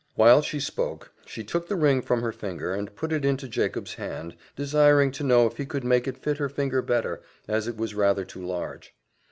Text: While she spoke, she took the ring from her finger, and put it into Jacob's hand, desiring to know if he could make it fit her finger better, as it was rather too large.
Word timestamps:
While 0.15 0.41
she 0.41 0.59
spoke, 0.59 1.13
she 1.27 1.43
took 1.43 1.67
the 1.67 1.75
ring 1.75 2.01
from 2.01 2.23
her 2.23 2.31
finger, 2.31 2.73
and 2.73 2.95
put 2.95 3.11
it 3.13 3.23
into 3.23 3.47
Jacob's 3.47 3.93
hand, 3.93 4.35
desiring 4.55 5.11
to 5.11 5.23
know 5.23 5.45
if 5.45 5.57
he 5.57 5.65
could 5.67 5.83
make 5.83 6.07
it 6.07 6.17
fit 6.17 6.39
her 6.39 6.49
finger 6.49 6.81
better, 6.81 7.21
as 7.47 7.67
it 7.67 7.77
was 7.77 7.93
rather 7.93 8.25
too 8.25 8.43
large. 8.43 8.95